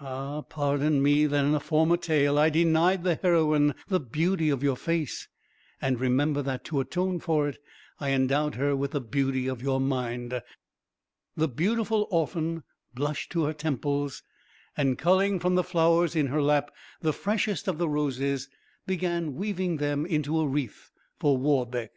[0.00, 4.62] Ah, pardon me that in a former tale I denied the heroine the beauty of
[4.62, 5.28] your face,
[5.78, 7.58] and remember that, to atone for it,
[8.00, 10.40] I endowed her with the beauty of your mind)
[11.36, 12.62] the beautiful orphan
[12.94, 14.22] blushed to her temples,
[14.74, 16.70] and culling from the flowers in her lap
[17.02, 18.48] the freshest of the roses,
[18.86, 21.92] began weaving them into a wreath for Warbeck.